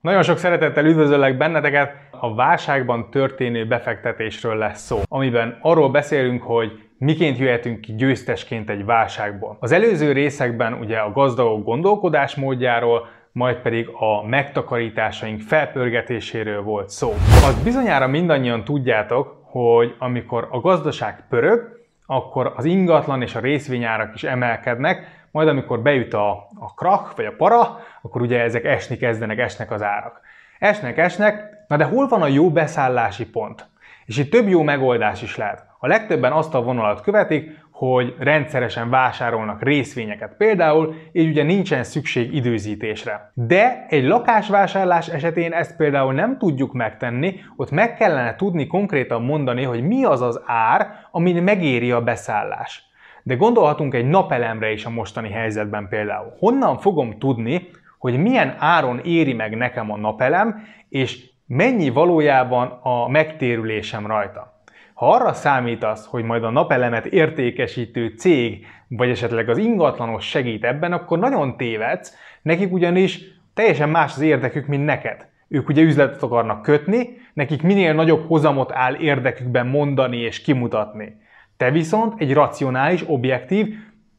Nagyon 0.00 0.22
sok 0.22 0.38
szeretettel 0.38 0.84
üdvözöllek 0.84 1.36
benneteket, 1.36 1.92
a 2.10 2.34
válságban 2.34 3.10
történő 3.10 3.66
befektetésről 3.66 4.56
lesz 4.56 4.80
szó, 4.80 5.00
amiben 5.08 5.58
arról 5.60 5.90
beszélünk, 5.90 6.42
hogy 6.42 6.82
miként 6.98 7.38
jöhetünk 7.38 7.80
ki 7.80 7.94
győztesként 7.94 8.70
egy 8.70 8.84
válságból. 8.84 9.56
Az 9.60 9.72
előző 9.72 10.12
részekben 10.12 10.72
ugye 10.72 10.98
a 10.98 11.12
gazdagok 11.12 11.64
gondolkodásmódjáról, 11.64 13.06
majd 13.32 13.56
pedig 13.56 13.88
a 13.88 14.26
megtakarításaink 14.26 15.40
felpörgetéséről 15.40 16.62
volt 16.62 16.88
szó. 16.88 17.12
Azt 17.44 17.64
bizonyára 17.64 18.06
mindannyian 18.06 18.64
tudjátok, 18.64 19.42
hogy 19.42 19.94
amikor 19.98 20.48
a 20.50 20.60
gazdaság 20.60 21.24
pörög, 21.28 21.60
akkor 22.06 22.52
az 22.56 22.64
ingatlan 22.64 23.22
és 23.22 23.34
a 23.34 23.40
részvényárak 23.40 24.14
is 24.14 24.24
emelkednek, 24.24 25.26
majd 25.30 25.48
amikor 25.48 25.80
beüt 25.80 26.14
a, 26.14 26.47
a 26.60 26.74
krak 26.74 27.16
vagy 27.16 27.24
a 27.24 27.34
para, 27.36 27.78
akkor 28.02 28.20
ugye 28.20 28.40
ezek 28.40 28.64
esni 28.64 28.96
kezdenek, 28.96 29.38
esnek 29.38 29.70
az 29.70 29.82
árak. 29.82 30.20
Esnek, 30.58 30.98
esnek, 30.98 31.64
na 31.68 31.76
de 31.76 31.84
hol 31.84 32.08
van 32.08 32.22
a 32.22 32.26
jó 32.26 32.50
beszállási 32.50 33.26
pont? 33.30 33.68
És 34.04 34.18
itt 34.18 34.30
több 34.30 34.48
jó 34.48 34.62
megoldás 34.62 35.22
is 35.22 35.36
lehet. 35.36 35.66
A 35.78 35.86
legtöbben 35.86 36.32
azt 36.32 36.54
a 36.54 36.62
vonalat 36.62 37.00
követik, 37.00 37.66
hogy 37.70 38.14
rendszeresen 38.18 38.90
vásárolnak 38.90 39.62
részvényeket 39.62 40.34
például, 40.36 40.94
így 41.12 41.28
ugye 41.28 41.42
nincsen 41.42 41.84
szükség 41.84 42.34
időzítésre. 42.34 43.30
De 43.34 43.86
egy 43.88 44.04
lakásvásárlás 44.04 45.08
esetén 45.08 45.52
ezt 45.52 45.76
például 45.76 46.12
nem 46.12 46.38
tudjuk 46.38 46.72
megtenni, 46.72 47.40
ott 47.56 47.70
meg 47.70 47.94
kellene 47.94 48.36
tudni 48.36 48.66
konkrétan 48.66 49.22
mondani, 49.22 49.62
hogy 49.62 49.82
mi 49.82 50.04
az 50.04 50.20
az 50.20 50.40
ár, 50.46 50.88
amin 51.10 51.42
megéri 51.42 51.90
a 51.90 52.02
beszállás. 52.02 52.87
De 53.28 53.34
gondolhatunk 53.34 53.94
egy 53.94 54.08
napelemre 54.08 54.72
is 54.72 54.84
a 54.84 54.90
mostani 54.90 55.30
helyzetben 55.30 55.88
például. 55.88 56.32
Honnan 56.38 56.78
fogom 56.78 57.18
tudni, 57.18 57.70
hogy 57.98 58.18
milyen 58.18 58.54
áron 58.58 58.98
éri 58.98 59.32
meg 59.32 59.56
nekem 59.56 59.90
a 59.90 59.96
napelem, 59.96 60.62
és 60.88 61.30
mennyi 61.46 61.88
valójában 61.88 62.78
a 62.82 63.08
megtérülésem 63.08 64.06
rajta. 64.06 64.62
Ha 64.94 65.10
arra 65.10 65.32
számítasz, 65.32 66.06
hogy 66.06 66.24
majd 66.24 66.44
a 66.44 66.50
napelemet 66.50 67.06
értékesítő 67.06 68.14
cég, 68.16 68.66
vagy 68.88 69.10
esetleg 69.10 69.48
az 69.48 69.58
ingatlanos 69.58 70.28
segít 70.28 70.64
ebben, 70.64 70.92
akkor 70.92 71.18
nagyon 71.18 71.56
tévedsz, 71.56 72.14
nekik 72.42 72.72
ugyanis 72.72 73.20
teljesen 73.54 73.88
más 73.88 74.14
az 74.14 74.20
érdekük, 74.20 74.66
mint 74.66 74.84
neked. 74.84 75.28
Ők 75.48 75.68
ugye 75.68 75.82
üzletet 75.82 76.22
akarnak 76.22 76.62
kötni, 76.62 77.08
nekik 77.32 77.62
minél 77.62 77.94
nagyobb 77.94 78.26
hozamot 78.26 78.72
áll 78.72 78.94
érdekükben 78.94 79.66
mondani 79.66 80.16
és 80.16 80.40
kimutatni. 80.40 81.26
Te 81.58 81.70
viszont 81.70 82.20
egy 82.20 82.32
racionális, 82.34 83.04
objektív, 83.06 83.74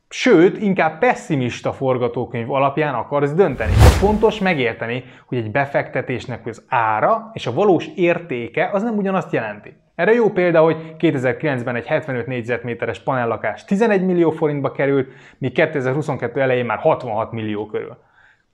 sőt, 0.10 0.62
inkább 0.62 1.00
pessimista 1.00 1.74
forgatókönyv 1.74 2.52
alapján 2.52 2.94
akarsz 2.94 3.34
dönteni. 3.34 3.72
Fontos 3.72 4.40
megérteni, 4.40 5.04
hogy 5.26 5.38
egy 5.38 5.52
befektetésnek 5.52 6.46
az 6.46 6.66
ára 6.68 7.30
és 7.34 7.48
a 7.48 7.54
valós 7.54 7.88
értéke 7.96 8.70
az 8.74 8.84
nem 8.84 8.98
ugyanazt 8.98 9.34
jelenti. 9.34 9.74
Erre 9.96 10.14
jó 10.14 10.30
példa, 10.30 10.62
hogy 10.62 10.96
2009-ben 11.00 11.76
egy 11.76 11.86
75 11.86 12.28
négyzetméteres 12.28 13.00
panellakás 13.00 13.66
11 13.66 14.06
millió 14.06 14.30
forintba 14.32 14.72
került, 14.72 15.08
míg 15.38 15.52
2022 15.52 16.42
elején 16.42 16.66
már 16.66 16.78
66 16.78 17.32
millió 17.32 17.66
körül. 17.66 17.98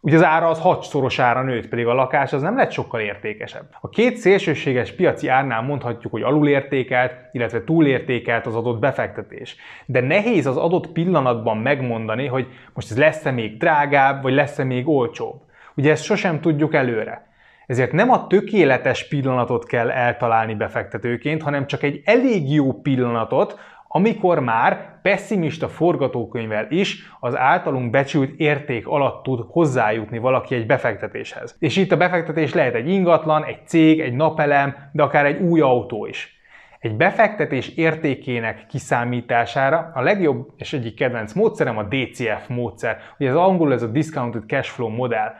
Ugye 0.06 0.16
az 0.16 0.24
ára 0.24 0.48
az 0.48 0.60
hatszorosára 0.60 1.42
nőtt, 1.42 1.68
pedig 1.68 1.88
a 1.88 1.94
lakás 1.94 2.34
az 2.34 2.42
nem 2.42 2.58
lett 2.58 2.72
sokkal 2.72 3.00
értékesebb. 3.00 3.66
A 3.82 3.90
két 3.90 4.18
szélsőséges 4.18 4.92
piaci 4.92 5.28
árnál 5.28 5.62
mondhatjuk, 5.62 6.12
hogy 6.12 6.22
alulértékelt, 6.22 7.14
illetve 7.32 7.64
túlértékelt 7.64 8.46
az 8.46 8.56
adott 8.56 8.80
befektetés. 8.80 9.56
De 9.86 10.00
nehéz 10.00 10.46
az 10.46 10.58
adott 10.58 10.88
pillanatban 10.88 11.58
megmondani, 11.58 12.26
hogy 12.28 12.48
most 12.74 12.92
ez 12.92 12.98
lesz-e 12.98 13.32
még 13.32 13.58
drágább, 13.58 14.22
vagy 14.22 14.34
lesz-e 14.34 14.64
még 14.64 14.88
olcsóbb. 14.88 15.42
Ugye 15.76 15.92
ezt 15.92 16.04
sosem 16.04 16.42
tudjuk 16.42 16.74
előre. 16.74 17.28
Ezért 17.66 17.92
nem 17.92 18.12
a 18.12 18.28
tökéletes 18.28 19.08
pillanatot 19.08 19.66
kell 19.66 19.92
eltalálni 19.92 20.56
befektetőként, 20.56 21.42
hanem 21.42 21.68
csak 21.68 21.84
egy 21.84 22.02
elég 22.04 22.54
jó 22.54 22.74
pillanatot, 22.74 23.60
amikor 23.88 24.40
már 24.40 25.00
pessimista 25.02 25.68
forgatókönyvvel 25.68 26.66
is 26.70 27.12
az 27.20 27.38
általunk 27.38 27.90
becsült 27.90 28.40
érték 28.40 28.88
alatt 28.88 29.24
tud 29.24 29.46
hozzájutni 29.48 30.18
valaki 30.18 30.56
egy 30.56 30.66
befektetéshez. 30.66 31.56
És 31.60 31.78
itt 31.78 31.92
a 31.92 31.98
befektetés 31.98 32.54
lehet 32.54 32.74
egy 32.74 32.90
ingatlan, 32.90 33.46
egy 33.46 33.68
cég, 33.68 34.00
egy 34.00 34.14
napelem, 34.14 34.76
de 34.92 35.04
akár 35.04 35.26
egy 35.26 35.42
új 35.42 35.62
autó 35.62 36.06
is. 36.06 36.36
Egy 36.80 36.96
befektetés 36.96 37.68
értékének 37.68 38.66
kiszámítására 38.66 39.92
a 39.94 40.02
legjobb 40.02 40.48
és 40.58 40.74
egyik 40.74 40.96
kedvenc 40.96 41.34
módszerem 41.34 41.78
a 41.78 41.84
DCF 41.84 42.48
módszer, 42.48 42.98
ugye 43.20 43.30
az 43.30 43.36
angol 43.36 43.74
ez 43.74 43.84
a 43.84 43.88
Discounted 43.88 44.44
Cash 44.48 44.70
Flow 44.70 44.90
modell. 44.90 45.32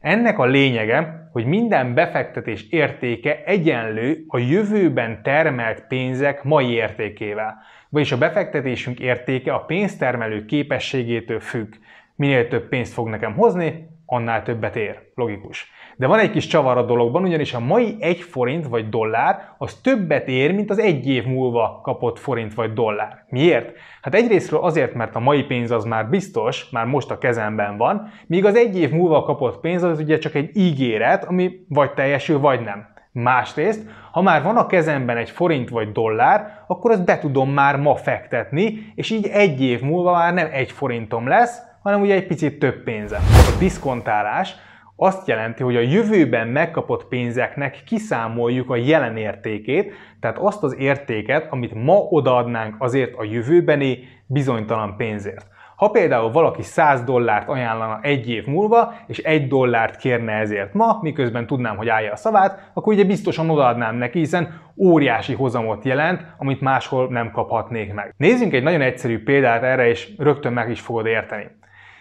Ennek 0.00 0.38
a 0.38 0.44
lényege, 0.44 1.28
hogy 1.32 1.44
minden 1.44 1.94
befektetés 1.94 2.66
értéke 2.70 3.42
egyenlő 3.44 4.24
a 4.28 4.38
jövőben 4.38 5.22
termelt 5.22 5.86
pénzek 5.86 6.42
mai 6.42 6.70
értékével. 6.70 7.56
Vagyis 7.94 8.12
a 8.12 8.18
befektetésünk 8.18 9.00
értéke 9.00 9.52
a 9.52 9.64
pénztermelő 9.64 10.44
képességétől 10.44 11.40
függ. 11.40 11.74
Minél 12.16 12.48
több 12.48 12.68
pénzt 12.68 12.92
fog 12.92 13.08
nekem 13.08 13.34
hozni, 13.34 13.88
annál 14.06 14.42
többet 14.42 14.76
ér. 14.76 14.98
Logikus. 15.14 15.70
De 15.96 16.06
van 16.06 16.18
egy 16.18 16.30
kis 16.30 16.46
csavar 16.46 16.76
a 16.76 16.84
dologban, 16.84 17.22
ugyanis 17.22 17.54
a 17.54 17.60
mai 17.60 17.96
egy 18.00 18.20
forint 18.20 18.66
vagy 18.66 18.88
dollár 18.88 19.54
az 19.58 19.74
többet 19.74 20.28
ér, 20.28 20.54
mint 20.54 20.70
az 20.70 20.78
egy 20.78 21.08
év 21.08 21.24
múlva 21.24 21.80
kapott 21.82 22.18
forint 22.18 22.54
vagy 22.54 22.72
dollár. 22.72 23.24
Miért? 23.28 23.72
Hát 24.02 24.14
egyrésztről 24.14 24.60
azért, 24.60 24.94
mert 24.94 25.14
a 25.14 25.20
mai 25.20 25.42
pénz 25.42 25.70
az 25.70 25.84
már 25.84 26.08
biztos, 26.08 26.70
már 26.70 26.86
most 26.86 27.10
a 27.10 27.18
kezemben 27.18 27.76
van, 27.76 28.10
míg 28.26 28.44
az 28.44 28.56
egy 28.56 28.78
év 28.78 28.90
múlva 28.90 29.22
kapott 29.22 29.60
pénz 29.60 29.82
az 29.82 30.00
ugye 30.00 30.18
csak 30.18 30.34
egy 30.34 30.56
ígéret, 30.56 31.24
ami 31.24 31.50
vagy 31.68 31.92
teljesül, 31.92 32.38
vagy 32.38 32.60
nem. 32.60 32.93
Másrészt, 33.22 33.90
ha 34.10 34.22
már 34.22 34.42
van 34.42 34.56
a 34.56 34.66
kezemben 34.66 35.16
egy 35.16 35.30
forint 35.30 35.68
vagy 35.68 35.92
dollár, 35.92 36.64
akkor 36.66 36.90
azt 36.90 37.04
be 37.04 37.18
tudom 37.18 37.50
már 37.50 37.76
ma 37.76 37.94
fektetni, 37.94 38.92
és 38.94 39.10
így 39.10 39.26
egy 39.26 39.60
év 39.60 39.80
múlva 39.80 40.12
már 40.12 40.34
nem 40.34 40.48
egy 40.52 40.72
forintom 40.72 41.28
lesz, 41.28 41.58
hanem 41.82 42.00
ugye 42.00 42.14
egy 42.14 42.26
picit 42.26 42.58
több 42.58 42.82
pénzem. 42.82 43.20
A 43.30 43.58
diszkontálás 43.58 44.54
azt 44.96 45.28
jelenti, 45.28 45.62
hogy 45.62 45.76
a 45.76 45.80
jövőben 45.80 46.48
megkapott 46.48 47.04
pénzeknek 47.04 47.82
kiszámoljuk 47.86 48.70
a 48.70 48.76
jelen 48.76 49.16
értékét, 49.16 49.92
tehát 50.20 50.38
azt 50.38 50.62
az 50.62 50.76
értéket, 50.78 51.46
amit 51.50 51.74
ma 51.74 51.96
odaadnánk 51.96 52.74
azért 52.78 53.14
a 53.16 53.24
jövőbeni 53.24 53.98
bizonytalan 54.26 54.96
pénzért. 54.96 55.46
Ha 55.76 55.88
például 55.88 56.30
valaki 56.30 56.62
100 56.62 57.02
dollárt 57.02 57.48
ajánlana 57.48 57.98
egy 58.02 58.30
év 58.30 58.46
múlva, 58.46 58.94
és 59.06 59.18
egy 59.18 59.48
dollárt 59.48 59.96
kérne 59.96 60.32
ezért 60.32 60.74
ma, 60.74 60.98
miközben 61.02 61.46
tudnám, 61.46 61.76
hogy 61.76 61.88
állja 61.88 62.12
a 62.12 62.16
szavát, 62.16 62.70
akkor 62.74 62.92
ugye 62.92 63.04
biztosan 63.04 63.50
odaadnám 63.50 63.96
neki, 63.96 64.18
hiszen 64.18 64.60
óriási 64.76 65.34
hozamot 65.34 65.84
jelent, 65.84 66.26
amit 66.38 66.60
máshol 66.60 67.08
nem 67.08 67.30
kaphatnék 67.30 67.94
meg. 67.94 68.14
Nézzünk 68.16 68.52
egy 68.52 68.62
nagyon 68.62 68.80
egyszerű 68.80 69.22
példát 69.22 69.62
erre, 69.62 69.88
és 69.88 70.08
rögtön 70.18 70.52
meg 70.52 70.70
is 70.70 70.80
fogod 70.80 71.06
érteni. 71.06 71.46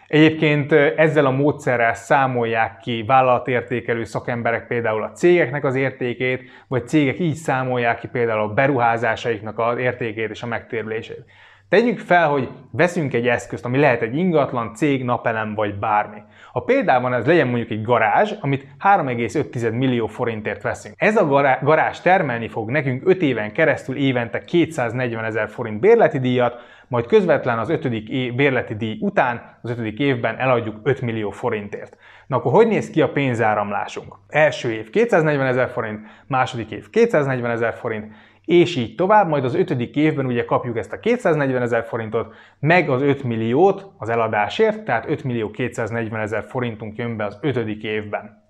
Egyébként 0.08 0.72
ezzel 0.72 1.26
a 1.26 1.32
módszerrel 1.32 1.94
számolják 1.94 2.78
ki 2.78 3.04
vállalatértékelő 3.08 4.04
szakemberek 4.04 4.68
például 4.68 5.04
a 5.04 5.12
cégeknek 5.12 5.64
az 5.64 5.76
értékét, 5.76 6.50
vagy 6.68 6.88
cégek 6.88 7.20
így 7.20 7.36
számolják 7.36 8.00
ki 8.00 8.08
például 8.08 8.42
a 8.42 8.54
beruházásaiknak 8.54 9.60
az 9.60 9.78
értékét 9.78 10.30
és 10.30 10.44
a 10.44 10.48
megtérülését. 10.48 11.26
Tegyük 11.70 12.00
fel, 12.00 12.30
hogy 12.30 12.50
veszünk 12.72 13.14
egy 13.14 13.28
eszközt, 13.28 13.66
ami 13.66 13.78
lehet 13.78 14.02
egy 14.02 14.18
ingatlan, 14.18 14.74
cég, 14.74 15.04
napelem 15.04 15.54
vagy 15.56 15.80
bármi. 15.80 16.22
A 16.52 16.64
példában 16.64 17.14
ez 17.14 17.26
legyen 17.26 17.48
mondjuk 17.48 17.70
egy 17.70 17.82
garázs, 17.82 18.32
amit 18.40 18.68
3,5 18.80 19.78
millió 19.78 20.08
forintért 20.08 20.62
veszünk. 20.62 20.96
Ez 20.98 21.18
a 21.18 21.26
garázs 21.62 22.00
termelni 22.00 22.48
fog 22.48 22.70
nekünk 22.70 23.02
5 23.06 23.22
éven 23.22 23.52
keresztül 23.52 23.96
évente 23.96 24.44
240 24.44 25.26
ezer 25.26 25.50
forint 25.50 25.80
bérleti 25.80 26.20
díjat, 26.20 26.62
majd 26.88 27.06
közvetlen 27.06 27.60
az 27.60 27.70
5. 27.70 27.86
év 27.86 28.36
bérleti 28.36 28.76
díj 28.76 28.98
után 29.00 29.58
az 29.62 29.70
5. 29.70 30.00
évben 30.00 30.38
eladjuk 30.38 30.80
5 30.84 31.02
millió 31.02 31.30
forintért. 31.30 31.98
Na 32.28 32.36
akkor 32.36 32.52
hogy 32.52 32.68
néz 32.68 32.90
ki 32.90 33.02
a 33.02 33.12
pénzáramlásunk? 33.12 34.16
Első 34.28 34.72
év 34.72 34.90
240 34.90 35.48
ezer 35.48 35.70
forint, 35.70 36.00
második 36.28 36.72
év 36.72 36.90
240 36.90 37.52
ezer 37.52 37.74
forint, 37.74 38.14
és 38.46 38.76
így 38.76 38.96
tovább, 38.96 39.28
majd 39.28 39.44
az 39.44 39.56
ötödik 39.56 39.96
évben 39.96 40.26
ugye 40.26 40.46
kapjuk 40.46 40.78
ezt 40.78 40.94
a 40.94 41.00
240 41.00 41.62
ezer 41.62 41.84
forintot, 41.84 42.34
meg 42.60 42.90
az 42.90 43.02
5 43.02 43.24
milliót 43.24 43.92
az 43.98 44.10
eladásért, 44.10 44.84
tehát 44.84 45.10
5 45.10 45.24
millió 45.24 45.52
240 45.52 46.22
ezer 46.22 46.44
forintunk 46.44 46.98
jön 46.98 47.18
be 47.18 47.26
az 47.26 47.38
ötödik 47.42 47.84
évben. 47.84 48.44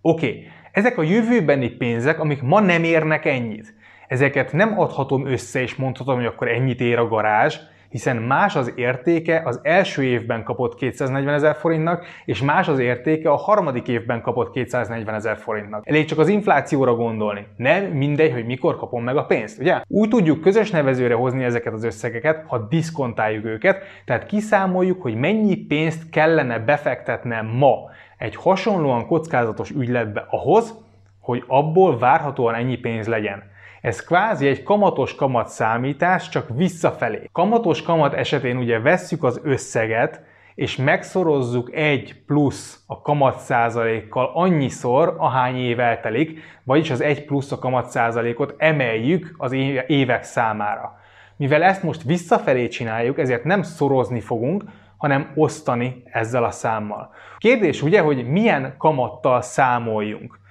Oké, 0.00 0.26
okay. 0.26 0.48
ezek 0.72 0.98
a 0.98 1.02
jövőbeni 1.02 1.68
pénzek, 1.68 2.20
amik 2.20 2.42
ma 2.42 2.60
nem 2.60 2.84
érnek 2.84 3.24
ennyit. 3.24 3.74
Ezeket 4.08 4.52
nem 4.52 4.80
adhatom 4.80 5.26
össze 5.26 5.60
és 5.60 5.74
mondhatom, 5.74 6.14
hogy 6.14 6.26
akkor 6.26 6.48
ennyit 6.48 6.80
ér 6.80 6.98
a 6.98 7.08
garázs, 7.08 7.58
hiszen 7.94 8.16
más 8.16 8.56
az 8.56 8.72
értéke 8.76 9.42
az 9.44 9.60
első 9.62 10.02
évben 10.02 10.42
kapott 10.42 10.74
240 10.74 11.34
ezer 11.34 11.56
forintnak, 11.56 12.06
és 12.24 12.42
más 12.42 12.68
az 12.68 12.78
értéke 12.78 13.30
a 13.30 13.36
harmadik 13.36 13.88
évben 13.88 14.22
kapott 14.22 14.52
240 14.52 15.14
ezer 15.14 15.36
forintnak. 15.36 15.88
Elég 15.88 16.04
csak 16.04 16.18
az 16.18 16.28
inflációra 16.28 16.94
gondolni. 16.94 17.46
Nem 17.56 17.84
mindegy, 17.84 18.32
hogy 18.32 18.46
mikor 18.46 18.76
kapom 18.76 19.04
meg 19.04 19.16
a 19.16 19.24
pénzt, 19.24 19.60
ugye? 19.60 19.80
Úgy 19.86 20.08
tudjuk 20.08 20.40
közös 20.40 20.70
nevezőre 20.70 21.14
hozni 21.14 21.44
ezeket 21.44 21.72
az 21.72 21.84
összegeket, 21.84 22.44
ha 22.46 22.58
diszkontáljuk 22.58 23.44
őket, 23.44 23.82
tehát 24.04 24.26
kiszámoljuk, 24.26 25.02
hogy 25.02 25.14
mennyi 25.14 25.56
pénzt 25.56 26.10
kellene 26.10 26.58
befektetnem 26.58 27.46
ma 27.46 27.76
egy 28.18 28.36
hasonlóan 28.36 29.06
kockázatos 29.06 29.70
ügyletbe 29.70 30.26
ahhoz, 30.30 30.74
hogy 31.20 31.44
abból 31.46 31.98
várhatóan 31.98 32.54
ennyi 32.54 32.76
pénz 32.76 33.06
legyen. 33.06 33.52
Ez 33.84 34.04
kvázi 34.04 34.46
egy 34.46 34.62
kamatos 34.62 35.14
kamat 35.14 35.48
számítás, 35.48 36.28
csak 36.28 36.46
visszafelé. 36.54 37.28
Kamatos 37.32 37.82
kamat 37.82 38.14
esetén 38.14 38.56
ugye 38.56 38.80
vesszük 38.80 39.24
az 39.24 39.40
összeget, 39.42 40.20
és 40.54 40.76
megszorozzuk 40.76 41.74
egy 41.74 42.22
plusz 42.26 42.82
a 42.86 43.00
kamat 43.00 43.38
százalékkal 43.38 44.30
annyiszor, 44.34 45.14
ahány 45.18 45.56
év 45.56 45.80
eltelik, 45.80 46.40
vagyis 46.62 46.90
az 46.90 47.00
egy 47.00 47.24
plusz 47.24 47.52
a 47.52 47.58
kamat 47.58 47.90
százalékot 47.90 48.54
emeljük 48.58 49.34
az 49.38 49.52
évek 49.86 50.22
számára. 50.22 50.98
Mivel 51.36 51.62
ezt 51.62 51.82
most 51.82 52.02
visszafelé 52.02 52.68
csináljuk, 52.68 53.18
ezért 53.18 53.44
nem 53.44 53.62
szorozni 53.62 54.20
fogunk, 54.20 54.64
hanem 54.96 55.32
osztani 55.34 56.02
ezzel 56.10 56.44
a 56.44 56.50
számmal. 56.50 57.10
Kérdés 57.38 57.82
ugye, 57.82 58.00
hogy 58.00 58.28
milyen 58.28 58.74
kamattal 58.78 59.42
számoljunk. 59.42 60.42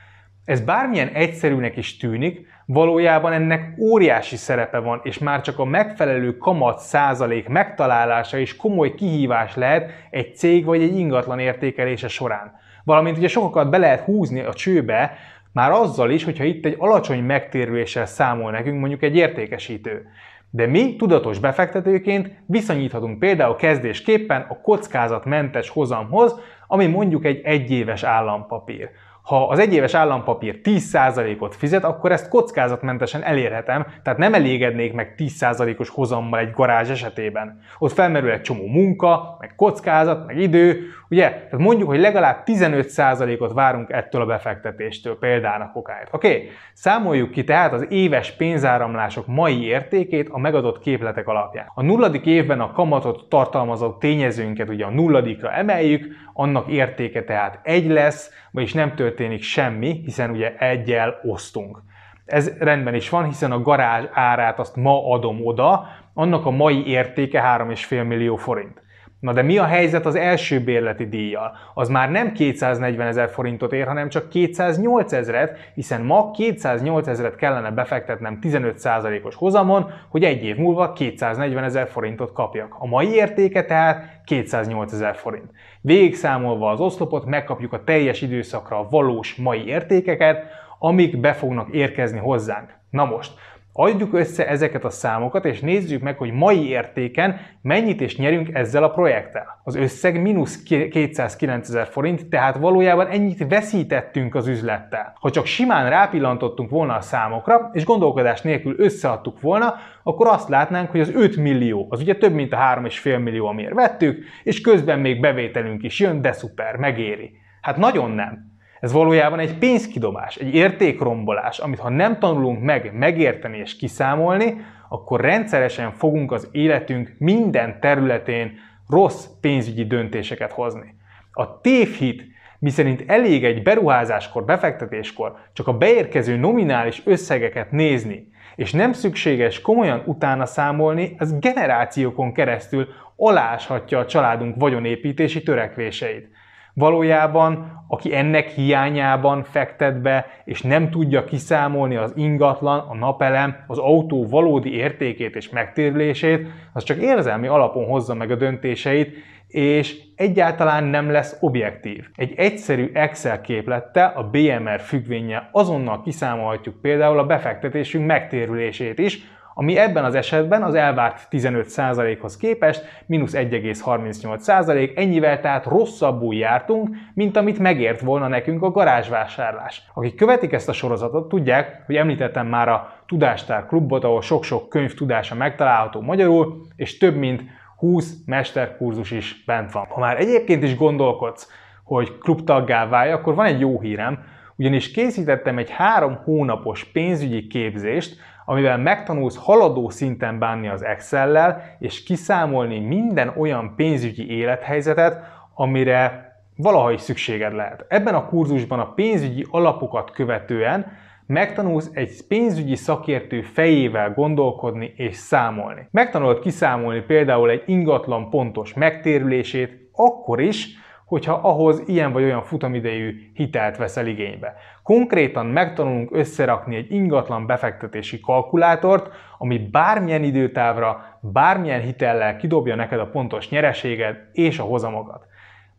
Ez 0.46 0.62
bármilyen 0.62 1.08
egyszerűnek 1.08 1.78
is 1.78 1.98
tűnik, 1.98 2.48
valójában 2.66 3.34
ennek 3.34 3.76
óriási 3.80 4.36
szerepe 4.36 4.78
van, 4.78 5.00
és 5.04 5.18
már 5.18 5.42
csak 5.42 5.60
a 5.60 5.66
megfelelő 5.66 6.38
kamat 6.38 6.80
százalék 6.80 7.48
megtalálása 7.48 8.38
is 8.38 8.56
komoly 8.56 8.94
kihívás 8.94 9.56
lehet 9.56 9.92
egy 10.10 10.36
cég 10.36 10.66
vagy 10.66 10.82
egy 10.82 10.98
ingatlan 10.98 11.40
értékelése 11.40 12.08
során. 12.08 12.60
Valamint 12.84 13.18
ugye 13.18 13.28
sokakat 13.28 13.70
be 13.70 13.78
lehet 13.78 14.00
húzni 14.00 14.40
a 14.40 14.54
csőbe, 14.54 15.18
már 15.52 15.72
azzal 15.72 16.12
is, 16.12 16.24
hogyha 16.24 16.44
itt 16.44 16.66
egy 16.66 16.76
alacsony 16.78 17.24
megtérüléssel 17.24 18.06
számol 18.06 18.52
nekünk 18.52 18.80
mondjuk 18.80 19.04
egy 19.04 19.16
értékesítő. 19.16 20.08
De 20.50 20.68
mi 20.68 20.96
tudatos 20.96 21.40
befektetőként 21.40 22.32
viszonyíthatunk 22.46 23.20
például 23.20 23.56
kezdésképpen 23.56 24.46
a 24.50 24.62
kockázatmentes 24.62 25.70
hozamhoz, 25.70 26.40
ami 26.68 26.88
mondjuk 26.88 27.26
egy 27.26 27.42
egyéves 27.44 28.04
állampapír. 28.04 28.90
Ha 29.24 29.48
az 29.48 29.60
egyéves 29.60 29.94
állampapír 29.94 30.60
10%-ot 30.64 31.56
fizet, 31.56 31.84
akkor 31.84 32.12
ezt 32.12 32.30
kockázatmentesen 32.30 33.24
elérhetem, 33.24 33.86
tehát 34.04 34.20
nem 34.20 34.34
elégednék 34.34 34.94
meg 34.94 35.16
10%-os 35.18 35.90
hozammal 35.90 36.40
egy 36.40 36.52
garázs 36.52 36.90
esetében. 36.90 37.60
Ott 37.78 37.92
felmerül 37.92 38.32
egy 38.32 38.42
csomó 38.42 38.68
munka, 38.68 39.38
meg 39.40 39.56
kockázat, 39.56 40.26
meg 40.26 40.38
idő, 40.38 40.86
ugye? 41.10 41.30
Tehát 41.30 41.58
mondjuk, 41.58 41.90
hogy 41.90 42.00
legalább 42.00 42.44
15%-ot 42.46 43.54
várunk 43.54 43.90
ettől 43.90 44.22
a 44.22 44.26
befektetéstől, 44.26 45.18
példának 45.18 45.76
okáért. 45.76 46.14
Oké, 46.14 46.28
okay? 46.28 46.50
számoljuk 46.74 47.32
ki 47.32 47.44
tehát 47.44 47.74
az 47.74 47.86
éves 47.90 48.32
pénzáramlások 48.32 49.28
mai 49.28 49.64
értékét 49.64 50.30
a 50.30 50.38
megadott 50.38 50.80
képletek 50.80 51.28
alapján. 51.28 51.72
A 51.76 51.82
nulladik 51.82 52.26
évben 52.26 52.60
a 52.60 52.72
kamatot 52.72 53.26
tartalmazó 53.30 53.92
tényezőnket 53.92 54.70
ugye 54.70 54.86
a 54.86 54.90
nulladikra 54.90 55.52
emeljük, 55.52 56.06
annak 56.34 56.68
értéke 56.68 57.24
tehát 57.24 57.60
egy 57.64 57.88
lesz, 57.90 58.32
vagyis 58.52 58.74
nem 58.74 58.96
történik 59.16 59.44
semmi, 59.44 60.02
hiszen 60.04 60.30
ugye 60.30 60.58
egyel 60.58 61.20
osztunk. 61.24 61.82
Ez 62.26 62.58
rendben 62.58 62.96
is 62.96 63.10
van, 63.10 63.26
hiszen 63.26 63.52
a 63.52 63.62
garázs 63.62 64.06
árát 64.12 64.60
azt 64.60 64.76
ma 64.76 65.12
adom 65.12 65.46
oda, 65.46 65.88
annak 66.14 66.46
a 66.46 66.50
mai 66.50 66.88
értéke 66.88 67.42
3,5 67.58 68.08
millió 68.08 68.36
forint. 68.36 68.83
Na 69.24 69.34
de 69.34 69.42
mi 69.42 69.58
a 69.58 69.66
helyzet 69.66 70.06
az 70.06 70.16
első 70.16 70.60
bérleti 70.60 71.08
díjjal? 71.08 71.58
Az 71.74 71.90
már 71.90 72.12
nem 72.12 72.32
240 72.32 73.08
ezer 73.08 73.30
forintot 73.30 73.74
ér, 73.74 73.88
hanem 73.88 74.10
csak 74.10 74.30
208 74.30 75.14
ezeret, 75.14 75.72
hiszen 75.74 76.02
ma 76.02 76.32
208 76.32 77.08
ezeret 77.08 77.36
kellene 77.36 77.72
befektetnem 77.72 78.40
15%-os 78.42 79.36
hozamon, 79.36 79.92
hogy 80.10 80.24
egy 80.24 80.44
év 80.44 80.56
múlva 80.56 80.94
240 80.94 81.64
ezer 81.64 81.88
forintot 81.88 82.34
kapjak. 82.34 82.76
A 82.80 82.88
mai 82.88 83.14
értéke 83.14 83.66
tehát 83.66 84.22
208 84.26 84.94
ezer 84.94 85.16
forint. 85.16 85.52
Végigszámolva 85.82 86.70
az 86.70 86.80
oszlopot 86.80 87.26
megkapjuk 87.26 87.74
a 87.74 87.84
teljes 87.84 88.22
időszakra 88.22 88.80
a 88.80 88.88
valós 88.90 89.36
mai 89.36 89.66
értékeket, 89.66 90.46
amik 90.80 91.20
be 91.20 91.34
fognak 91.34 91.70
érkezni 91.72 92.20
hozzánk. 92.20 92.70
Na 92.90 93.06
most, 93.06 93.32
Adjuk 93.76 94.14
össze 94.14 94.48
ezeket 94.48 94.84
a 94.84 94.90
számokat, 94.90 95.46
és 95.46 95.60
nézzük 95.60 96.02
meg, 96.02 96.18
hogy 96.18 96.32
mai 96.32 96.68
értéken 96.68 97.40
mennyit 97.62 98.02
is 98.02 98.18
nyerünk 98.18 98.50
ezzel 98.54 98.84
a 98.84 98.90
projekttel. 98.90 99.62
Az 99.64 99.76
összeg 99.76 100.22
mínusz 100.22 100.64
209 100.64 101.70
ezer 101.70 101.88
forint, 101.88 102.28
tehát 102.28 102.58
valójában 102.58 103.08
ennyit 103.08 103.48
veszítettünk 103.48 104.36
az 104.36 104.48
üzlettel. 104.48 105.14
Ha 105.20 105.30
csak 105.30 105.46
simán 105.46 105.90
rápillantottunk 105.90 106.70
volna 106.70 106.96
a 106.96 107.02
számokra, 107.02 107.70
és 107.74 107.86
gondolkodás 107.86 108.42
nélkül 108.42 108.76
összeadtuk 108.78 109.42
volna, 109.42 109.76
akkor 110.04 110.28
azt 110.28 110.50
látnánk, 110.50 110.92
hogy 110.92 111.00
az 111.00 111.12
5 111.16 111.38
millió, 111.38 111.88
az 111.90 112.02
ugye 112.02 112.16
több, 112.16 112.34
mint 112.34 112.54
a 112.54 112.58
3,5 112.58 113.24
millió, 113.24 113.48
amiért 113.48 113.74
vettük, 113.74 114.24
és 114.44 114.62
közben 114.62 115.00
még 115.00 115.20
bevételünk 115.20 115.84
is 115.84 116.00
jön, 116.00 116.22
de 116.22 116.32
szuper, 116.32 116.76
megéri. 116.76 117.32
Hát 117.62 117.78
nagyon 117.78 118.12
nem. 118.12 118.53
Ez 118.84 118.92
valójában 118.92 119.40
egy 119.40 119.58
pénzkidobás, 119.58 120.36
egy 120.36 120.56
értékrombolás, 120.56 121.60
amit 121.60 121.80
ha 121.80 121.90
nem 121.90 122.20
tanulunk 122.20 122.62
meg 122.62 122.94
megérteni 122.94 123.58
és 123.58 123.76
kiszámolni, 123.76 124.62
akkor 124.90 125.22
rendszeresen 125.22 125.92
fogunk 125.92 126.32
az 126.32 126.50
életünk 126.52 127.16
minden 127.18 127.80
területén 127.80 128.52
rossz 128.90 129.26
pénzügyi 129.42 129.86
döntéseket 129.86 130.52
hozni. 130.52 130.96
A 131.32 131.62
tévhit, 131.62 132.24
miszerint 132.60 133.04
elég 133.08 133.46
egy 133.46 133.64
beruházáskor, 133.64 134.46
befektetéskor 134.46 135.36
csak 135.54 135.68
a 135.68 135.78
beérkező 135.78 136.36
nominális 136.36 137.02
összegeket 137.06 137.72
nézni, 137.72 138.28
és 138.56 138.72
nem 138.72 138.94
szükséges 138.94 139.62
komolyan 139.62 140.04
utána 140.06 140.46
számolni, 140.46 141.16
ez 141.18 141.40
generációkon 141.40 142.34
keresztül 142.34 142.88
aláshatja 143.16 144.00
a 144.00 144.06
családunk 144.06 144.56
vagyonépítési 144.58 145.44
törekvéseit. 145.44 146.32
Valójában, 146.74 147.82
aki 147.88 148.16
ennek 148.16 148.48
hiányában 148.48 149.44
fektet 149.44 150.02
be, 150.02 150.26
és 150.46 150.62
nem 150.62 150.90
tudja 150.90 151.24
kiszámolni 151.24 151.96
az 151.96 152.14
ingatlan, 152.16 152.80
a 152.80 152.96
napelem, 152.96 153.56
az 153.68 153.78
autó 153.78 154.28
valódi 154.28 154.76
értékét 154.76 155.36
és 155.36 155.50
megtérülését, 155.50 156.48
az 156.74 156.84
csak 156.84 156.98
érzelmi 156.98 157.48
alapon 157.48 157.86
hozza 157.86 158.14
meg 158.14 158.32
a 158.32 158.36
döntéseit, 158.36 159.18
és 159.48 159.98
egyáltalán 160.16 160.84
nem 160.84 161.12
lesz 161.12 161.38
objektív. 161.40 162.06
Egy 162.16 162.34
egyszerű 162.36 162.90
Excel 162.94 163.42
képlettel, 163.42 164.14
a 164.16 164.24
BMR 164.24 164.80
függvénye 164.80 165.50
azonnal 165.52 166.02
kiszámolhatjuk 166.02 166.82
például 166.82 167.20
a 167.20 167.26
befektetésünk 167.26 168.06
megtérülését 168.06 169.00
is, 169.00 169.20
ami 169.54 169.78
ebben 169.78 170.04
az 170.04 170.16
esetben 170.16 170.64
az 170.64 170.76
elvárt 170.76 171.28
15%-hoz 171.32 172.38
képest 172.38 172.86
mínusz 173.06 173.34
1,38%, 173.36 174.98
ennyivel 174.98 175.40
tehát 175.40 175.66
rosszabbul 175.66 176.36
jártunk, 176.36 176.90
mint 177.14 177.38
amit 177.38 177.60
megért 177.60 178.02
volna 178.02 178.28
nekünk 178.28 178.64
a 178.64 178.72
garázsvásárlás. 178.72 179.84
Akik 179.94 180.16
követik 180.16 180.52
ezt 180.52 180.70
a 180.70 180.74
sorozatot, 180.74 181.30
tudják, 181.30 181.84
hogy 181.86 181.96
említettem 181.96 182.48
már 182.48 182.70
a 182.70 182.94
Tudástár 183.08 183.66
klubot, 183.66 184.04
ahol 184.04 184.22
sok-sok 184.22 184.70
könyv 184.70 184.94
tudása 184.94 185.36
megtalálható 185.36 186.02
magyarul, 186.02 186.66
és 186.76 186.98
több 186.98 187.16
mint 187.16 187.44
20 187.78 188.14
mesterkurzus 188.26 189.12
is 189.12 189.44
bent 189.46 189.72
van. 189.72 189.86
Ha 189.90 190.00
már 190.00 190.20
egyébként 190.20 190.64
is 190.64 190.76
gondolkodsz, 190.76 191.52
hogy 191.84 192.18
klubtaggá 192.18 192.88
válj, 192.88 193.12
akkor 193.12 193.36
van 193.36 193.46
egy 193.46 193.60
jó 193.60 193.80
hírem, 193.80 194.20
ugyanis 194.56 194.92
készítettem 194.92 195.58
egy 195.58 195.70
három 195.70 196.20
hónapos 196.24 196.84
pénzügyi 196.84 197.48
képzést, 197.48 198.18
amivel 198.46 198.78
megtanulsz 198.78 199.38
haladó 199.38 199.90
szinten 199.90 200.40
bánni 200.40 200.68
az 200.68 200.84
Excel-lel, 200.84 201.64
és 201.80 202.04
kiszámolni 202.04 202.80
minden 202.80 203.34
olyan 203.38 203.74
pénzügyi 203.76 204.30
élethelyzetet, 204.30 205.20
amire 205.54 206.32
valaha 206.56 206.92
is 206.92 207.02
szükséged 207.02 207.54
lehet. 207.54 207.86
Ebben 207.88 208.16
a 208.16 208.26
kurzusban 208.26 208.80
a 208.80 208.94
pénzügyi 208.94 209.46
alapokat 209.52 210.12
követően 210.12 210.92
megtanulsz 211.26 211.90
egy 211.94 212.28
pénzügyi 212.28 212.76
szakértő 212.76 213.42
fejével 213.42 214.14
gondolkodni 214.14 214.94
és 214.96 215.16
számolni. 215.16 215.88
Megtanulod 215.92 216.40
kiszámolni 216.40 217.02
például 217.02 217.50
egy 217.50 217.64
ingatlan 217.66 218.30
pontos 218.30 218.74
megtérülését, 218.74 219.90
akkor 219.92 220.42
is, 220.42 220.68
hogyha 221.14 221.34
ahhoz 221.34 221.84
ilyen 221.86 222.12
vagy 222.12 222.24
olyan 222.24 222.44
futamidejű 222.44 223.32
hitelt 223.34 223.78
veszel 223.78 224.08
igénybe. 224.08 224.56
Konkrétan 224.84 225.46
megtanulunk 225.46 226.10
összerakni 226.16 226.76
egy 226.76 226.92
ingatlan 226.92 227.46
befektetési 227.46 228.20
kalkulátort, 228.20 229.10
ami 229.38 229.58
bármilyen 229.58 230.24
időtávra, 230.24 231.18
bármilyen 231.22 231.82
hitellel 231.82 232.38
kidobja 232.38 232.76
neked 232.76 233.00
a 233.00 233.10
pontos 233.10 233.50
nyereséged 233.50 234.16
és 234.32 234.60
a 234.60 234.64
hozamokat. 234.64 235.26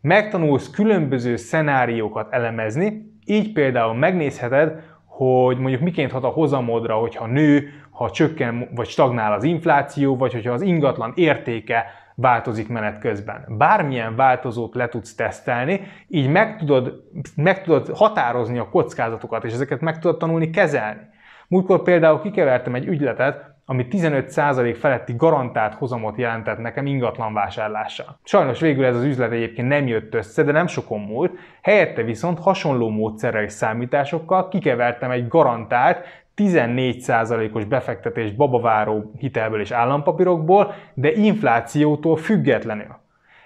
Megtanulsz 0.00 0.70
különböző 0.70 1.36
szenáriókat 1.36 2.32
elemezni, 2.32 3.02
így 3.24 3.52
például 3.52 3.94
megnézheted, 3.94 4.82
hogy 5.04 5.58
mondjuk 5.58 5.82
miként 5.82 6.10
hat 6.10 6.24
a 6.24 6.28
hozamodra, 6.28 6.94
hogyha 6.94 7.26
nő, 7.26 7.68
ha 7.90 8.10
csökken 8.10 8.68
vagy 8.74 8.88
stagnál 8.88 9.32
az 9.32 9.44
infláció, 9.44 10.16
vagy 10.16 10.32
hogyha 10.32 10.52
az 10.52 10.62
ingatlan 10.62 11.12
értéke 11.16 11.84
változik 12.14 12.68
menet 12.68 12.98
közben. 12.98 13.44
Bármilyen 13.48 14.16
változót 14.16 14.74
le 14.74 14.88
tudsz 14.88 15.14
tesztelni, 15.14 15.80
így 16.08 16.28
meg 16.28 16.56
tudod, 16.56 17.02
meg 17.36 17.62
tudod 17.62 17.88
határozni 17.88 18.58
a 18.58 18.68
kockázatokat, 18.68 19.44
és 19.44 19.52
ezeket 19.52 19.80
meg 19.80 19.98
tudod 19.98 20.18
tanulni 20.18 20.50
kezelni. 20.50 21.00
Múltkor 21.48 21.82
például 21.82 22.20
kikevertem 22.20 22.74
egy 22.74 22.86
ügyletet, 22.86 23.53
ami 23.66 23.86
15% 23.90 24.76
feletti 24.78 25.14
garantált 25.16 25.74
hozamot 25.74 26.18
jelentett 26.18 26.58
nekem 26.58 26.86
ingatlan 26.86 27.34
vásárlással. 27.34 28.18
Sajnos 28.24 28.60
végül 28.60 28.84
ez 28.84 28.96
az 28.96 29.04
üzlet 29.04 29.32
egyébként 29.32 29.68
nem 29.68 29.86
jött 29.86 30.14
össze, 30.14 30.42
de 30.42 30.52
nem 30.52 30.66
sokon 30.66 31.00
múlt, 31.00 31.38
helyette 31.62 32.02
viszont 32.02 32.38
hasonló 32.38 32.88
módszerrel 32.88 33.42
és 33.42 33.52
számításokkal 33.52 34.48
kikevertem 34.48 35.10
egy 35.10 35.28
garantált 35.28 36.06
14%-os 36.36 37.64
befektetés 37.64 38.32
babaváró 38.32 39.12
hitelből 39.18 39.60
és 39.60 39.70
állampapírokból, 39.70 40.74
de 40.94 41.12
inflációtól 41.12 42.16
függetlenül. 42.16 42.96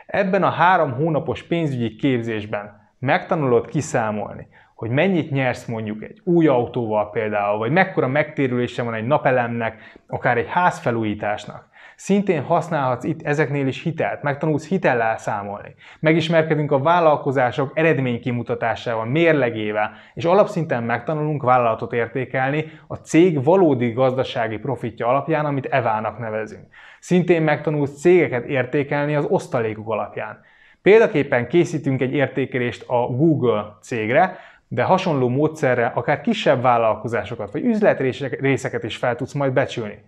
Ebben 0.06 0.42
a 0.42 0.50
három 0.50 0.92
hónapos 0.92 1.42
pénzügyi 1.42 1.96
képzésben 1.96 2.90
megtanulod 2.98 3.66
kiszámolni, 3.66 4.48
hogy 4.78 4.90
mennyit 4.90 5.30
nyersz 5.30 5.66
mondjuk 5.66 6.02
egy 6.02 6.20
új 6.24 6.46
autóval 6.46 7.10
például, 7.10 7.58
vagy 7.58 7.70
mekkora 7.70 8.06
megtérülése 8.06 8.82
van 8.82 8.94
egy 8.94 9.06
napelemnek, 9.06 9.98
akár 10.06 10.36
egy 10.36 10.48
házfelújításnak. 10.48 11.68
Szintén 11.96 12.42
használhatsz 12.42 13.04
itt 13.04 13.22
ezeknél 13.22 13.66
is 13.66 13.82
hitelt, 13.82 14.22
megtanulsz 14.22 14.68
hitellel 14.68 15.16
számolni. 15.16 15.74
Megismerkedünk 16.00 16.72
a 16.72 16.78
vállalkozások 16.78 17.72
eredménykimutatásával, 17.74 19.04
mérlegével, 19.04 19.92
és 20.14 20.24
alapszinten 20.24 20.82
megtanulunk 20.82 21.42
vállalatot 21.42 21.92
értékelni 21.92 22.64
a 22.86 22.94
cég 22.94 23.44
valódi 23.44 23.92
gazdasági 23.92 24.58
profitja 24.58 25.06
alapján, 25.06 25.44
amit 25.44 25.66
evának 25.66 26.18
nevezünk. 26.18 26.66
Szintén 27.00 27.42
megtanulsz 27.42 28.00
cégeket 28.00 28.44
értékelni 28.44 29.14
az 29.14 29.26
osztalékuk 29.28 29.88
alapján. 29.88 30.40
Példaképpen 30.82 31.48
készítünk 31.48 32.00
egy 32.00 32.12
értékelést 32.12 32.84
a 32.86 33.06
Google 33.06 33.76
cégre, 33.82 34.38
de 34.68 34.82
hasonló 34.82 35.28
módszerre 35.28 35.86
akár 35.86 36.20
kisebb 36.20 36.62
vállalkozásokat 36.62 37.52
vagy 37.52 37.64
üzletrészeket 37.64 38.84
is 38.84 38.96
fel 38.96 39.16
tudsz 39.16 39.32
majd 39.32 39.52
becsülni. 39.52 39.98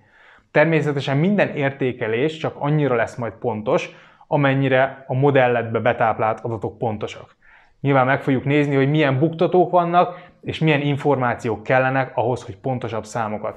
Természetesen 0.51 1.17
minden 1.17 1.49
értékelés 1.49 2.37
csak 2.37 2.57
annyira 2.59 2.95
lesz 2.95 3.17
majd 3.17 3.33
pontos, 3.33 3.91
amennyire 4.27 5.05
a 5.07 5.15
modelletbe 5.15 5.79
betáplált 5.79 6.41
adatok 6.41 6.79
pontosak. 6.79 7.37
Nyilván 7.81 8.07
meg 8.07 8.23
fogjuk 8.23 8.45
nézni, 8.45 8.75
hogy 8.75 8.91
milyen 8.91 9.19
buktatók 9.19 9.71
vannak, 9.71 10.29
és 10.43 10.59
milyen 10.59 10.81
információk 10.81 11.63
kellenek 11.63 12.13
ahhoz, 12.15 12.43
hogy 12.43 12.57
pontosabb 12.57 13.05
számokat. 13.05 13.57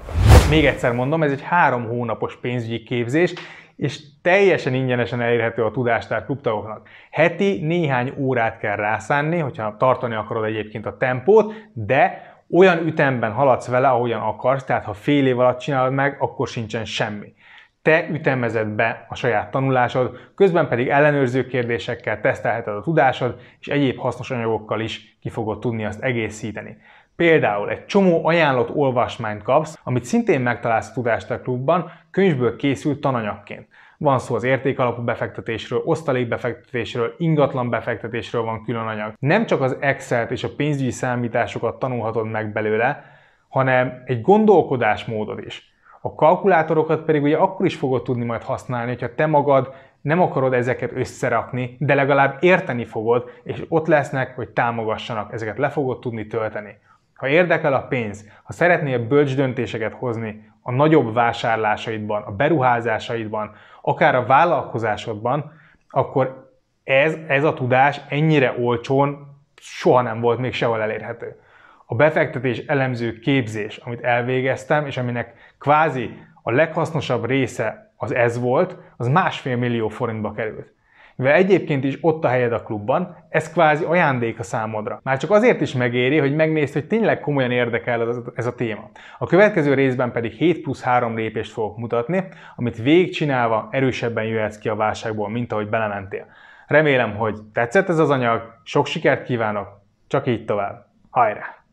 Még 0.50 0.66
egyszer 0.66 0.92
mondom, 0.92 1.22
ez 1.22 1.32
egy 1.32 1.42
három 1.42 1.84
hónapos 1.84 2.36
pénzügyi 2.36 2.82
képzés, 2.82 3.34
és 3.76 4.00
teljesen 4.22 4.74
ingyenesen 4.74 5.20
elérhető 5.20 5.64
a 5.64 5.70
Tudástár 5.70 6.24
klubtagoknak. 6.24 6.88
Heti 7.10 7.60
néhány 7.62 8.12
órát 8.18 8.58
kell 8.58 8.76
rászánni, 8.76 9.38
hogyha 9.38 9.76
tartani 9.76 10.14
akarod 10.14 10.44
egyébként 10.44 10.86
a 10.86 10.96
tempót, 10.96 11.54
de 11.72 12.32
olyan 12.50 12.86
ütemben 12.86 13.32
haladsz 13.32 13.68
vele, 13.68 13.88
ahogyan 13.88 14.20
akarsz, 14.20 14.64
tehát 14.64 14.84
ha 14.84 14.92
fél 14.92 15.26
év 15.26 15.38
alatt 15.38 15.58
csinálod 15.58 15.92
meg, 15.92 16.16
akkor 16.20 16.48
sincsen 16.48 16.84
semmi. 16.84 17.34
Te 17.82 18.08
ütemezed 18.10 18.68
be 18.68 19.06
a 19.08 19.14
saját 19.14 19.50
tanulásod, 19.50 20.18
közben 20.34 20.68
pedig 20.68 20.88
ellenőrző 20.88 21.46
kérdésekkel 21.46 22.20
tesztelheted 22.20 22.74
a 22.74 22.82
tudásod, 22.82 23.40
és 23.60 23.66
egyéb 23.66 23.98
hasznos 23.98 24.30
anyagokkal 24.30 24.80
is 24.80 25.16
ki 25.20 25.28
fogod 25.28 25.58
tudni 25.58 25.84
azt 25.84 26.02
egészíteni. 26.02 26.76
Például 27.16 27.70
egy 27.70 27.86
csomó 27.86 28.26
ajánlott 28.26 28.74
olvasmányt 28.74 29.42
kapsz, 29.42 29.78
amit 29.84 30.04
szintén 30.04 30.40
megtalálsz 30.40 30.90
a 30.90 30.92
Tudástár 30.92 31.40
klubban, 31.40 31.90
könyvből 32.10 32.56
készült 32.56 33.00
tananyagként. 33.00 33.68
Van 33.98 34.18
szó 34.18 34.34
az 34.34 34.44
értékalapú 34.44 35.02
befektetésről, 35.02 35.82
osztalékbefektetésről, 35.84 37.14
ingatlan 37.18 37.70
befektetésről 37.70 38.42
van 38.42 38.64
külön 38.64 38.86
anyag. 38.86 39.12
Nem 39.18 39.46
csak 39.46 39.60
az 39.60 39.76
Excel-t 39.80 40.30
és 40.30 40.44
a 40.44 40.54
pénzügyi 40.56 40.90
számításokat 40.90 41.78
tanulhatod 41.78 42.30
meg 42.30 42.52
belőle, 42.52 43.04
hanem 43.48 44.02
egy 44.04 44.20
gondolkodásmódot 44.20 45.44
is. 45.44 45.72
A 46.00 46.14
kalkulátorokat 46.14 47.04
pedig 47.04 47.22
ugye 47.22 47.36
akkor 47.36 47.66
is 47.66 47.76
fogod 47.76 48.02
tudni 48.02 48.24
majd 48.24 48.42
használni, 48.42 48.90
hogyha 48.90 49.14
te 49.14 49.26
magad 49.26 49.74
nem 50.00 50.20
akarod 50.20 50.52
ezeket 50.52 50.92
összerakni, 50.94 51.76
de 51.78 51.94
legalább 51.94 52.36
érteni 52.40 52.84
fogod, 52.84 53.30
és 53.42 53.64
ott 53.68 53.86
lesznek, 53.86 54.34
hogy 54.36 54.48
támogassanak, 54.48 55.32
ezeket 55.32 55.58
le 55.58 55.68
fogod 55.68 55.98
tudni 55.98 56.26
tölteni. 56.26 56.76
Ha 57.24 57.30
érdekel 57.30 57.74
a 57.74 57.86
pénz, 57.86 58.28
ha 58.42 58.52
szeretnél 58.52 59.06
bölcs 59.06 59.34
döntéseket 59.36 59.92
hozni 59.92 60.50
a 60.62 60.72
nagyobb 60.72 61.14
vásárlásaidban, 61.14 62.22
a 62.22 62.30
beruházásaidban, 62.30 63.54
akár 63.82 64.14
a 64.14 64.26
vállalkozásodban, 64.26 65.52
akkor 65.88 66.52
ez, 66.82 67.16
ez 67.26 67.44
a 67.44 67.54
tudás 67.54 68.00
ennyire 68.08 68.54
olcsón 68.58 69.38
soha 69.54 70.00
nem 70.00 70.20
volt 70.20 70.38
még 70.38 70.52
sehol 70.52 70.82
elérhető. 70.82 71.40
A 71.86 71.94
befektetés 71.94 72.58
elemző 72.58 73.18
képzés, 73.18 73.76
amit 73.76 74.04
elvégeztem, 74.04 74.86
és 74.86 74.96
aminek 74.96 75.54
kvázi 75.58 76.18
a 76.42 76.50
leghasznosabb 76.50 77.24
része 77.24 77.94
az 77.96 78.14
ez 78.14 78.40
volt, 78.40 78.76
az 78.96 79.08
másfél 79.08 79.56
millió 79.56 79.88
forintba 79.88 80.32
került. 80.32 80.72
Mivel 81.16 81.34
egyébként 81.34 81.84
is 81.84 81.98
ott 82.00 82.24
a 82.24 82.28
helyed 82.28 82.52
a 82.52 82.62
klubban, 82.62 83.16
ez 83.28 83.52
kvázi 83.52 83.84
ajándék 83.84 84.38
a 84.38 84.42
számodra. 84.42 85.00
Már 85.02 85.18
csak 85.18 85.30
azért 85.30 85.60
is 85.60 85.72
megéri, 85.72 86.18
hogy 86.18 86.34
megnézd, 86.34 86.72
hogy 86.72 86.86
tényleg 86.86 87.20
komolyan 87.20 87.50
érdekel 87.50 88.22
ez 88.34 88.46
a 88.46 88.54
téma. 88.54 88.90
A 89.18 89.26
következő 89.26 89.74
részben 89.74 90.12
pedig 90.12 90.32
7 90.32 90.62
plusz 90.62 90.82
3 90.82 91.16
lépést 91.16 91.52
fogok 91.52 91.76
mutatni, 91.76 92.24
amit 92.56 92.82
végigcsinálva 92.82 93.68
erősebben 93.70 94.24
jöhetsz 94.24 94.58
ki 94.58 94.68
a 94.68 94.74
válságból, 94.74 95.28
mint 95.28 95.52
ahogy 95.52 95.68
belementél. 95.68 96.26
Remélem, 96.66 97.16
hogy 97.16 97.38
tetszett 97.52 97.88
ez 97.88 97.98
az 97.98 98.10
anyag, 98.10 98.58
sok 98.62 98.86
sikert 98.86 99.24
kívánok, 99.24 99.68
csak 100.06 100.26
így 100.26 100.44
tovább. 100.44 100.86
Hajrá! 101.10 101.63